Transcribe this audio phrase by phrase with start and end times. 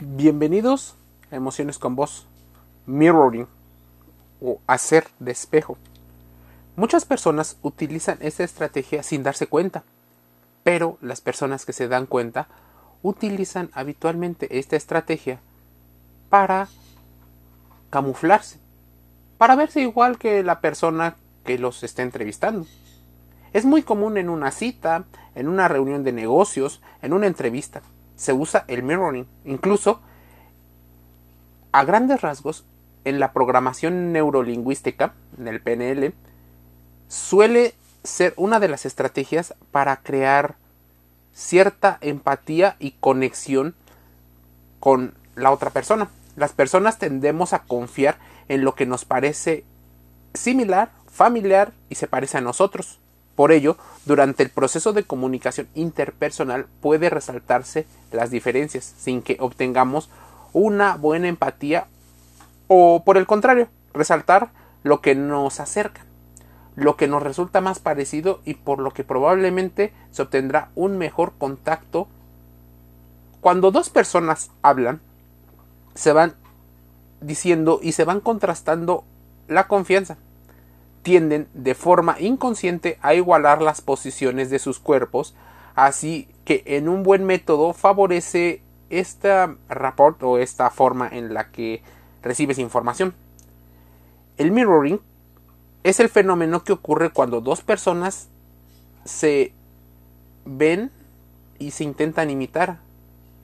[0.00, 0.94] Bienvenidos
[1.32, 2.28] a Emociones con Voz,
[2.86, 3.48] Mirroring
[4.40, 5.76] o hacer de espejo.
[6.76, 9.82] Muchas personas utilizan esta estrategia sin darse cuenta,
[10.62, 12.46] pero las personas que se dan cuenta
[13.02, 15.40] utilizan habitualmente esta estrategia
[16.30, 16.68] para
[17.90, 18.60] camuflarse,
[19.36, 22.68] para verse igual que la persona que los está entrevistando.
[23.52, 27.82] Es muy común en una cita, en una reunión de negocios, en una entrevista
[28.18, 29.26] se usa el mirroring.
[29.44, 30.00] Incluso,
[31.72, 32.64] a grandes rasgos,
[33.04, 36.12] en la programación neurolingüística, en el PNL,
[37.06, 40.56] suele ser una de las estrategias para crear
[41.32, 43.74] cierta empatía y conexión
[44.80, 46.08] con la otra persona.
[46.36, 49.64] Las personas tendemos a confiar en lo que nos parece
[50.34, 52.98] similar, familiar y se parece a nosotros.
[53.38, 60.10] Por ello, durante el proceso de comunicación interpersonal puede resaltarse las diferencias sin que obtengamos
[60.52, 61.86] una buena empatía
[62.66, 64.50] o por el contrario, resaltar
[64.82, 66.00] lo que nos acerca,
[66.74, 71.32] lo que nos resulta más parecido y por lo que probablemente se obtendrá un mejor
[71.38, 72.08] contacto.
[73.40, 75.00] Cuando dos personas hablan,
[75.94, 76.34] se van
[77.20, 79.04] diciendo y se van contrastando
[79.46, 80.16] la confianza
[81.08, 85.34] tienden de forma inconsciente a igualar las posiciones de sus cuerpos,
[85.74, 91.82] así que en un buen método favorece esta rapport o esta forma en la que
[92.22, 93.14] recibes información.
[94.36, 95.00] El mirroring
[95.82, 98.28] es el fenómeno que ocurre cuando dos personas
[99.06, 99.54] se
[100.44, 100.90] ven
[101.58, 102.80] y se intentan imitar.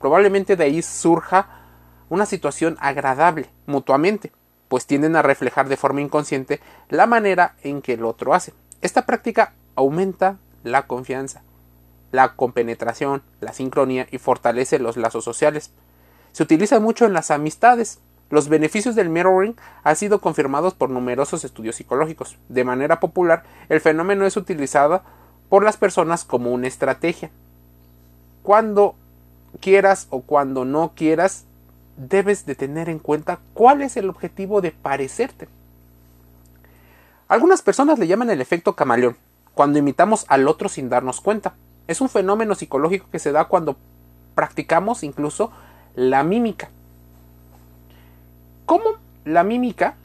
[0.00, 1.60] Probablemente de ahí surja
[2.08, 4.32] una situación agradable mutuamente
[4.72, 8.54] pues tienden a reflejar de forma inconsciente la manera en que el otro hace.
[8.80, 11.42] Esta práctica aumenta la confianza,
[12.10, 15.72] la compenetración, la sincronía y fortalece los lazos sociales.
[16.32, 17.98] Se utiliza mucho en las amistades.
[18.30, 22.38] Los beneficios del mirroring han sido confirmados por numerosos estudios psicológicos.
[22.48, 25.02] De manera popular, el fenómeno es utilizado
[25.50, 27.30] por las personas como una estrategia.
[28.42, 28.94] Cuando
[29.60, 31.44] quieras o cuando no quieras,
[31.96, 35.48] debes de tener en cuenta cuál es el objetivo de parecerte.
[37.28, 39.16] Algunas personas le llaman el efecto camaleón,
[39.54, 41.54] cuando imitamos al otro sin darnos cuenta.
[41.86, 43.76] Es un fenómeno psicológico que se da cuando
[44.34, 45.50] practicamos incluso
[45.94, 46.70] la mímica.
[48.66, 48.84] ¿Cómo
[49.24, 49.96] la mímica,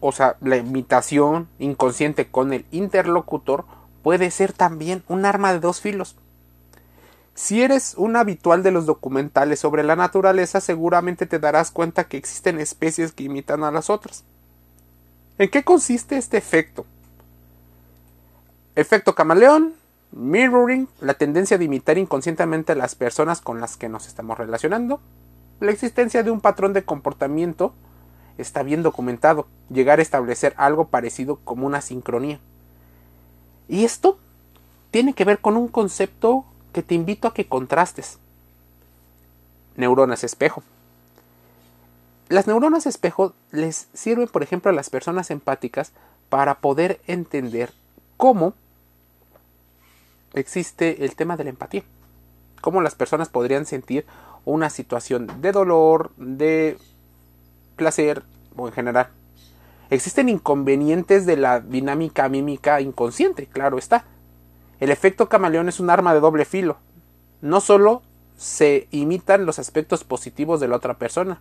[0.00, 3.64] o sea, la imitación inconsciente con el interlocutor,
[4.02, 6.16] puede ser también un arma de dos filos?
[7.34, 12.16] Si eres un habitual de los documentales sobre la naturaleza, seguramente te darás cuenta que
[12.16, 14.24] existen especies que imitan a las otras.
[15.38, 16.84] ¿En qué consiste este efecto?
[18.74, 19.74] Efecto camaleón,
[20.12, 25.00] mirroring, la tendencia de imitar inconscientemente a las personas con las que nos estamos relacionando,
[25.60, 27.74] la existencia de un patrón de comportamiento
[28.38, 32.40] está bien documentado, llegar a establecer algo parecido como una sincronía.
[33.68, 34.18] Y esto
[34.90, 38.18] tiene que ver con un concepto que te invito a que contrastes.
[39.76, 40.62] Neuronas espejo.
[42.28, 45.92] Las neuronas espejo les sirven, por ejemplo, a las personas empáticas
[46.28, 47.72] para poder entender
[48.16, 48.54] cómo
[50.34, 51.82] existe el tema de la empatía.
[52.60, 54.06] Cómo las personas podrían sentir
[54.44, 56.78] una situación de dolor, de
[57.76, 58.22] placer
[58.56, 59.08] o en general.
[59.90, 64.04] Existen inconvenientes de la dinámica mímica inconsciente, claro está.
[64.80, 66.78] El efecto camaleón es un arma de doble filo.
[67.42, 68.02] No solo
[68.36, 71.40] se imitan los aspectos positivos de la otra persona,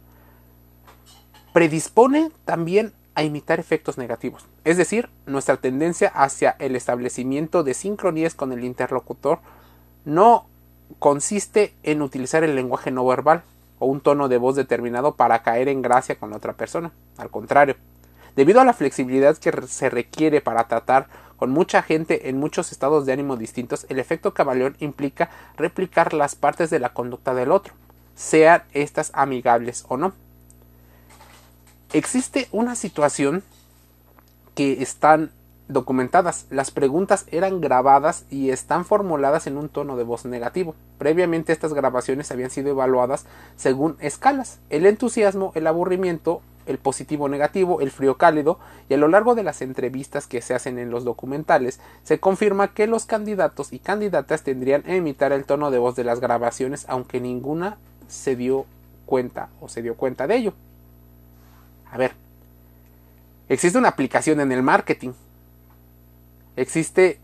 [1.54, 4.46] predispone también a imitar efectos negativos.
[4.66, 9.40] Es decir, nuestra tendencia hacia el establecimiento de sincronías con el interlocutor
[10.06, 10.46] no
[11.00, 13.44] consiste en utilizar el lenguaje no verbal
[13.80, 16.92] o un tono de voz determinado para caer en gracia con la otra persona.
[17.18, 17.76] Al contrario,
[18.36, 21.08] debido a la flexibilidad que se requiere para tratar
[21.38, 26.36] con mucha gente en muchos estados de ánimo distintos, el efecto camaleón implica replicar las
[26.36, 27.74] partes de la conducta del otro,
[28.16, 30.14] sean estas amigables o no.
[31.94, 33.44] Existe una situación
[34.54, 35.32] que están
[35.70, 36.46] documentadas.
[36.50, 40.76] Las preguntas eran grabadas y están formuladas en un tono de voz negativo.
[40.98, 44.60] Previamente estas grabaciones habían sido evaluadas según escalas.
[44.70, 49.44] El entusiasmo, el aburrimiento, el positivo negativo, el frío cálido, y a lo largo de
[49.44, 54.44] las entrevistas que se hacen en los documentales, se confirma que los candidatos y candidatas
[54.44, 57.78] tendrían que imitar el tono de voz de las grabaciones, aunque ninguna
[58.08, 58.66] se dio
[59.08, 60.54] cuenta o se dio cuenta de ello.
[61.92, 62.14] A ver,
[63.50, 65.14] existe una aplicación en el marketing.
[66.56, 67.20] Existe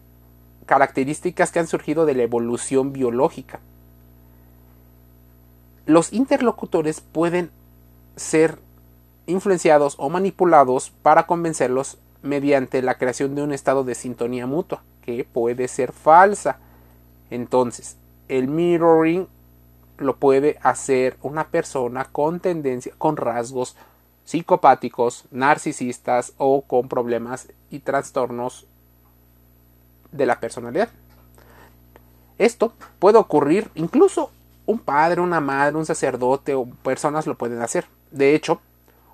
[0.66, 3.60] características que han surgido de la evolución biológica.
[5.86, 7.52] los interlocutores pueden
[8.16, 8.58] ser
[9.28, 15.24] influenciados o manipulados para convencerlos mediante la creación de un estado de sintonía mutua, que
[15.24, 16.58] puede ser falsa.
[17.30, 19.28] Entonces, el mirroring
[19.98, 23.76] lo puede hacer una persona con tendencia, con rasgos
[24.26, 28.66] psicopáticos, narcisistas o con problemas y trastornos
[30.12, 30.90] de la personalidad.
[32.38, 34.32] Esto puede ocurrir incluso
[34.66, 37.86] un padre, una madre, un sacerdote o personas lo pueden hacer.
[38.12, 38.60] De hecho,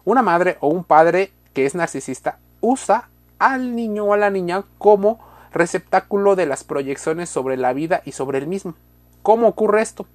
[0.05, 3.09] una madre o un padre que es narcisista usa
[3.39, 5.19] al niño o a la niña como
[5.51, 8.75] receptáculo de las proyecciones sobre la vida y sobre el mismo.
[9.23, 10.05] ¿Cómo ocurre esto?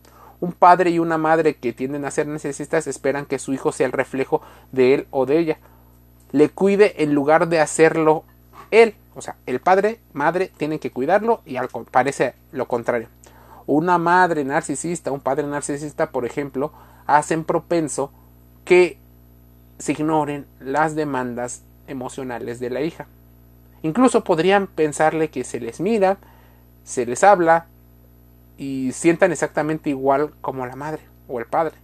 [0.41, 3.87] Un padre y una madre que tienden a ser narcisistas esperan que su hijo sea
[3.87, 4.43] el reflejo
[4.73, 5.59] de él o de ella.
[6.33, 8.25] Le cuide en lugar de hacerlo
[8.71, 8.94] él.
[9.15, 11.56] O sea, el padre, madre, tienen que cuidarlo y
[11.91, 13.09] parece lo contrario.
[13.67, 16.73] Una madre narcisista, un padre narcisista, por ejemplo,
[17.06, 18.12] hacen propenso
[18.65, 18.99] que
[19.78, 23.06] se ignoren las demandas emocionales de la hija.
[23.82, 26.19] Incluso podrían pensarle que se les mira,
[26.84, 27.67] se les habla
[28.56, 31.75] y sientan exactamente igual como la madre o el padre.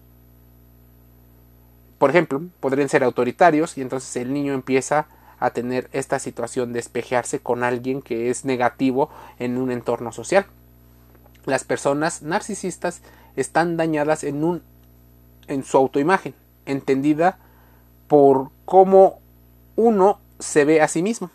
[1.99, 5.07] Por ejemplo, podrían ser autoritarios y entonces el niño empieza
[5.39, 10.47] a tener esta situación de espejearse con alguien que es negativo en un entorno social.
[11.45, 13.03] Las personas narcisistas
[13.37, 14.63] están dañadas en
[15.49, 16.35] en su autoimagen,
[16.67, 17.39] entendida
[18.13, 19.21] por cómo
[19.75, 21.31] uno se ve a sí mismo.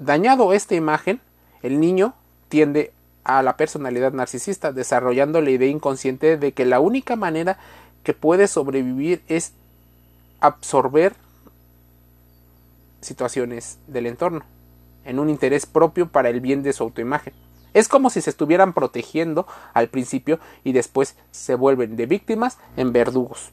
[0.00, 1.20] Dañado esta imagen,
[1.62, 2.14] el niño
[2.48, 2.92] tiende
[3.22, 7.60] a la personalidad narcisista, desarrollando la idea inconsciente de que la única manera
[8.02, 9.52] que puede sobrevivir es
[10.40, 11.14] absorber
[13.00, 14.42] situaciones del entorno,
[15.04, 17.34] en un interés propio para el bien de su autoimagen.
[17.72, 22.92] Es como si se estuvieran protegiendo al principio y después se vuelven de víctimas en
[22.92, 23.52] verdugos.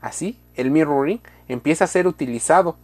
[0.00, 2.76] Así, el mirroring empieza a ser utilizado.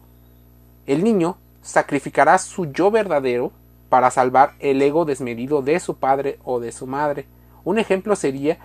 [0.87, 3.53] El niño sacrificará su yo verdadero
[3.89, 7.27] para salvar el ego desmedido de su padre o de su madre.
[7.65, 8.59] Un ejemplo sería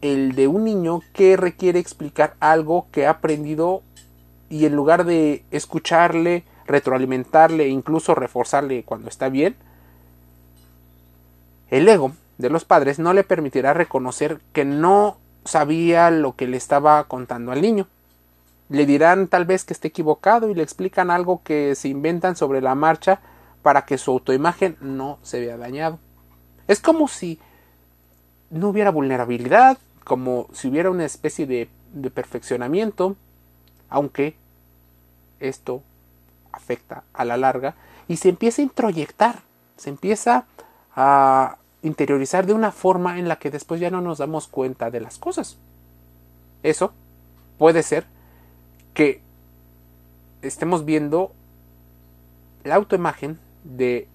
[0.00, 3.82] el de un niño que requiere explicar algo que ha aprendido
[4.50, 9.56] y en lugar de escucharle, retroalimentarle e incluso reforzarle cuando está bien,
[11.70, 16.56] el ego de los padres no le permitirá reconocer que no sabía lo que le
[16.56, 17.86] estaba contando al niño.
[18.68, 22.60] Le dirán tal vez que esté equivocado y le explican algo que se inventan sobre
[22.60, 23.20] la marcha
[23.62, 25.98] para que su autoimagen no se vea dañado.
[26.68, 27.38] Es como si
[28.50, 33.16] no hubiera vulnerabilidad, como si hubiera una especie de, de perfeccionamiento,
[33.88, 34.36] aunque
[35.40, 35.82] esto
[36.52, 37.74] afecta a la larga
[38.08, 39.40] y se empieza a introyectar,
[39.76, 40.46] se empieza
[40.94, 45.00] a interiorizar de una forma en la que después ya no nos damos cuenta de
[45.00, 45.58] las cosas.
[46.62, 46.92] Eso
[47.58, 48.06] puede ser
[48.94, 49.20] que
[50.42, 51.32] estemos viendo
[52.64, 54.06] la autoimagen de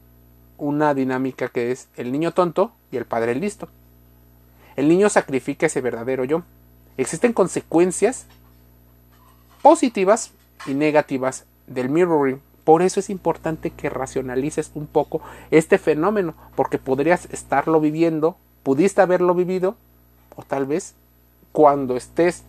[0.57, 3.67] una dinámica que es el niño tonto y el padre listo.
[4.75, 6.43] El niño sacrifica ese verdadero yo.
[6.97, 8.25] Existen consecuencias
[9.61, 10.31] positivas
[10.65, 15.21] y negativas del mirroring por eso es importante que racionalices un poco
[15.51, 19.77] este fenómeno, porque podrías estarlo viviendo, pudiste haberlo vivido,
[20.35, 20.93] o tal vez
[21.53, 22.43] cuando estés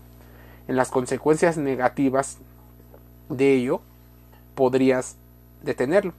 [0.67, 2.39] en las consecuencias negativas
[3.29, 3.81] de ello,
[4.57, 5.15] podrías
[5.63, 6.15] detenerlo.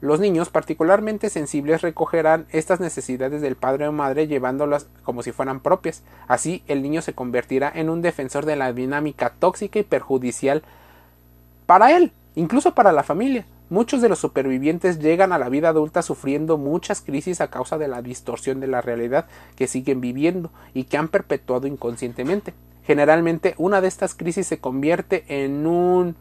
[0.00, 5.60] Los niños particularmente sensibles recogerán estas necesidades del padre o madre llevándolas como si fueran
[5.60, 6.02] propias.
[6.28, 10.62] Así el niño se convertirá en un defensor de la dinámica tóxica y perjudicial
[11.66, 13.46] para él incluso para la familia.
[13.70, 17.88] Muchos de los supervivientes llegan a la vida adulta sufriendo muchas crisis a causa de
[17.88, 22.52] la distorsión de la realidad que siguen viviendo y que han perpetuado inconscientemente.
[22.84, 26.16] Generalmente una de estas crisis se convierte en un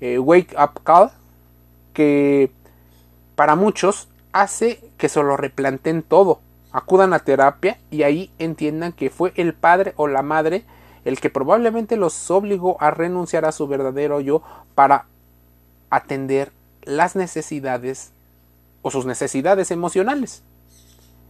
[0.00, 1.10] eh, wake up call
[1.92, 2.50] que
[3.34, 6.40] para muchos hace que se lo replanten todo,
[6.72, 10.64] acudan a terapia y ahí entiendan que fue el padre o la madre
[11.04, 14.42] el que probablemente los obligó a renunciar a su verdadero yo
[14.74, 15.06] para
[15.90, 18.12] atender las necesidades
[18.82, 20.42] o sus necesidades emocionales.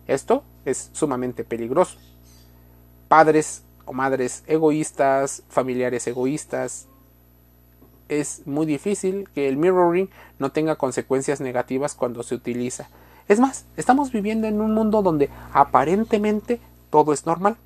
[0.06, 1.99] Esto es sumamente peligroso.
[3.08, 6.87] Padres o madres egoístas, familiares egoístas,
[8.08, 12.88] es muy difícil que el mirroring no tenga consecuencias negativas cuando se utiliza.
[13.28, 17.56] Es más, estamos viviendo en un mundo donde aparentemente todo es normal.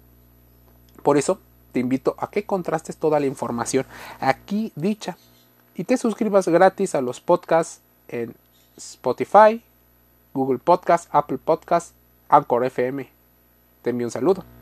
[1.03, 1.41] Por eso
[1.73, 3.87] te invito a que contrastes toda la información
[4.21, 5.17] aquí dicha
[5.79, 8.35] y te suscribas gratis a los podcasts en
[8.77, 9.63] Spotify,
[10.35, 11.95] Google Podcast, Apple Podcast,
[12.29, 13.09] Anchor FM.
[13.83, 14.58] Te envío un saludo.